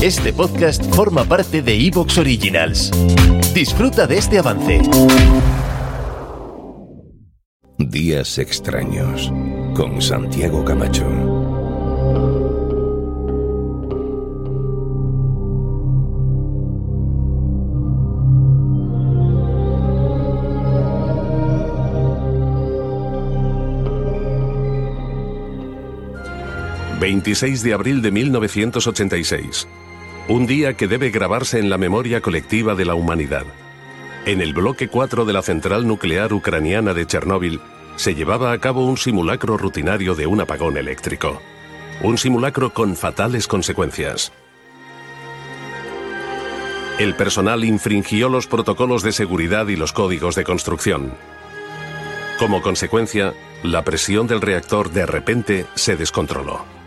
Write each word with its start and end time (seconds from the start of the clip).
Este 0.00 0.32
podcast 0.32 0.80
forma 0.94 1.24
parte 1.24 1.60
de 1.60 1.74
Evox 1.74 2.18
Originals. 2.18 2.92
Disfruta 3.52 4.06
de 4.06 4.18
este 4.18 4.38
avance. 4.38 4.80
Días 7.78 8.38
extraños 8.38 9.32
con 9.74 10.00
Santiago 10.00 10.64
Camacho. 10.64 11.04
...26 27.00 27.62
de 27.62 27.72
abril 27.72 28.02
de 28.02 28.10
1986... 28.12 29.66
Un 30.28 30.46
día 30.46 30.76
que 30.76 30.88
debe 30.88 31.08
grabarse 31.08 31.58
en 31.58 31.70
la 31.70 31.78
memoria 31.78 32.20
colectiva 32.20 32.74
de 32.74 32.84
la 32.84 32.94
humanidad. 32.94 33.46
En 34.26 34.42
el 34.42 34.52
bloque 34.52 34.88
4 34.88 35.24
de 35.24 35.32
la 35.32 35.40
central 35.40 35.86
nuclear 35.86 36.34
ucraniana 36.34 36.92
de 36.92 37.06
Chernóbil 37.06 37.60
se 37.96 38.14
llevaba 38.14 38.52
a 38.52 38.58
cabo 38.58 38.84
un 38.84 38.98
simulacro 38.98 39.56
rutinario 39.56 40.14
de 40.14 40.26
un 40.26 40.42
apagón 40.42 40.76
eléctrico. 40.76 41.40
Un 42.02 42.18
simulacro 42.18 42.74
con 42.74 42.94
fatales 42.94 43.48
consecuencias. 43.48 44.30
El 46.98 47.14
personal 47.14 47.64
infringió 47.64 48.28
los 48.28 48.46
protocolos 48.46 49.02
de 49.02 49.12
seguridad 49.12 49.68
y 49.68 49.76
los 49.76 49.94
códigos 49.94 50.34
de 50.34 50.44
construcción. 50.44 51.14
Como 52.38 52.60
consecuencia, 52.60 53.32
la 53.62 53.82
presión 53.82 54.26
del 54.26 54.42
reactor 54.42 54.90
de 54.90 55.06
repente 55.06 55.64
se 55.74 55.96
descontroló. 55.96 56.77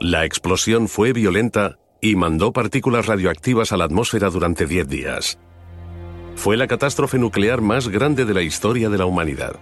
La 0.00 0.26
explosión 0.26 0.88
fue 0.88 1.12
violenta 1.14 1.78
y 2.02 2.16
mandó 2.16 2.52
partículas 2.52 3.06
radioactivas 3.06 3.72
a 3.72 3.78
la 3.78 3.84
atmósfera 3.84 4.28
durante 4.28 4.66
10 4.66 4.88
días. 4.88 5.38
Fue 6.34 6.58
la 6.58 6.66
catástrofe 6.66 7.18
nuclear 7.18 7.62
más 7.62 7.88
grande 7.88 8.26
de 8.26 8.34
la 8.34 8.42
historia 8.42 8.90
de 8.90 8.98
la 8.98 9.06
humanidad. 9.06 9.56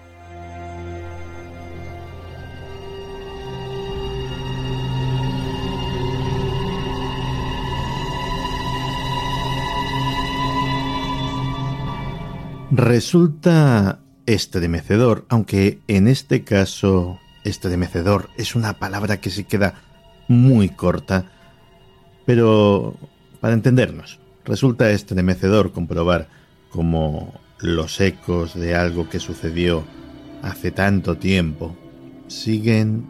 Resulta 12.72 14.00
estremecedor, 14.26 15.26
aunque 15.28 15.78
en 15.86 16.08
este 16.08 16.42
caso 16.42 17.20
estremecedor 17.44 18.30
es 18.36 18.56
una 18.56 18.80
palabra 18.80 19.20
que 19.20 19.30
se 19.30 19.44
queda 19.44 19.93
muy 20.28 20.68
corta, 20.68 21.26
pero 22.26 22.96
para 23.40 23.54
entendernos, 23.54 24.20
resulta 24.44 24.90
estremecedor 24.90 25.72
comprobar 25.72 26.28
cómo 26.70 27.34
los 27.58 28.00
ecos 28.00 28.54
de 28.54 28.74
algo 28.74 29.08
que 29.08 29.20
sucedió 29.20 29.84
hace 30.42 30.70
tanto 30.70 31.16
tiempo 31.16 31.76
siguen 32.26 33.06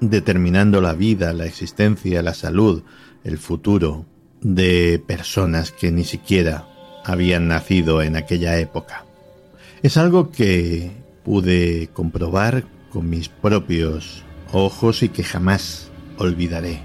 determinando 0.00 0.80
la 0.80 0.94
vida, 0.94 1.32
la 1.32 1.46
existencia, 1.46 2.22
la 2.22 2.34
salud, 2.34 2.82
el 3.24 3.38
futuro 3.38 4.06
de 4.40 5.02
personas 5.06 5.70
que 5.70 5.90
ni 5.90 6.04
siquiera 6.04 6.66
habían 7.04 7.48
nacido 7.48 8.02
en 8.02 8.16
aquella 8.16 8.58
época. 8.58 9.04
Es 9.82 9.96
algo 9.96 10.30
que 10.30 10.90
pude 11.24 11.88
comprobar 11.92 12.64
con 12.90 13.08
mis 13.08 13.28
propios 13.28 14.22
ojos 14.52 15.02
y 15.02 15.08
que 15.08 15.24
jamás 15.24 15.90
olvidaré. 16.18 16.80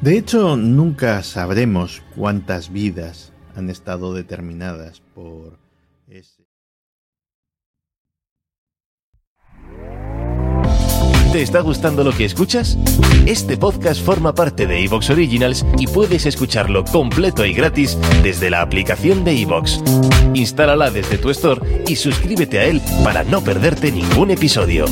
De 0.00 0.18
hecho, 0.18 0.56
nunca 0.56 1.22
sabremos 1.22 2.02
cuántas 2.16 2.72
vidas 2.72 3.32
han 3.54 3.70
estado 3.70 4.14
determinadas 4.14 5.00
por 5.14 5.58
ese... 6.08 6.42
¿Te 11.32 11.40
está 11.40 11.60
gustando 11.60 12.04
lo 12.04 12.12
que 12.12 12.26
escuchas? 12.26 12.76
Este 13.24 13.56
podcast 13.56 14.04
forma 14.04 14.34
parte 14.34 14.66
de 14.66 14.84
Evox 14.84 15.08
Originals 15.08 15.64
y 15.78 15.86
puedes 15.86 16.26
escucharlo 16.26 16.84
completo 16.84 17.46
y 17.46 17.54
gratis 17.54 17.96
desde 18.22 18.50
la 18.50 18.60
aplicación 18.60 19.24
de 19.24 19.40
Evox. 19.40 19.82
Instálala 20.34 20.90
desde 20.90 21.16
tu 21.16 21.30
store 21.30 21.84
y 21.86 21.96
suscríbete 21.96 22.58
a 22.58 22.64
él 22.64 22.82
para 23.02 23.24
no 23.24 23.42
perderte 23.42 23.90
ningún 23.90 24.30
episodio. 24.30 24.84